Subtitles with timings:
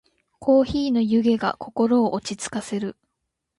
[0.39, 2.97] コーヒーの湯気が心を落ち着かせる。